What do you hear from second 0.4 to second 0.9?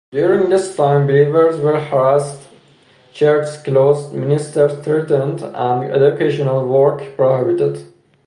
this